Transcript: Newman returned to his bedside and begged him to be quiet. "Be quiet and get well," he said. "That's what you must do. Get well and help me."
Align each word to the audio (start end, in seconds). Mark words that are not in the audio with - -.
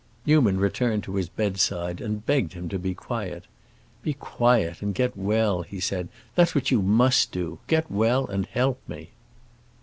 Newman 0.25 0.59
returned 0.59 1.03
to 1.03 1.13
his 1.13 1.29
bedside 1.29 2.01
and 2.01 2.25
begged 2.25 2.53
him 2.53 2.67
to 2.69 2.79
be 2.79 2.95
quiet. 2.95 3.43
"Be 4.01 4.15
quiet 4.15 4.81
and 4.81 4.95
get 4.95 5.15
well," 5.15 5.61
he 5.61 5.79
said. 5.79 6.07
"That's 6.33 6.55
what 6.55 6.71
you 6.71 6.81
must 6.81 7.31
do. 7.31 7.59
Get 7.67 7.91
well 7.91 8.25
and 8.25 8.47
help 8.47 8.79
me." 8.89 9.11